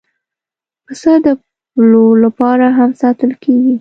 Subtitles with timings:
[0.85, 1.27] پسه د
[1.71, 3.69] پلور لپاره هم ساتل کېږي.